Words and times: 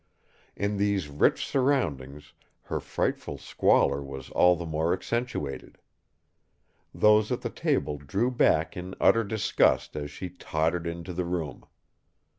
In 0.55 0.77
these 0.77 1.09
rich 1.09 1.45
surroundings 1.45 2.33
her 2.63 2.79
frightful 2.79 3.37
squalor 3.37 4.01
was 4.01 4.31
all 4.31 4.55
the 4.55 4.65
more 4.65 4.93
accentuated. 4.93 5.77
Those 6.91 7.31
at 7.31 7.41
the 7.41 7.51
table 7.51 7.99
drew 7.99 8.31
back 8.31 8.75
in 8.75 8.95
utter 8.99 9.23
disgust 9.23 9.95
as 9.95 10.09
she 10.09 10.29
tottered 10.31 10.87
into 10.87 11.13
the 11.13 11.25
room. 11.25 11.65